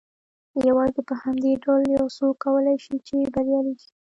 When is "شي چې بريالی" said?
2.85-3.73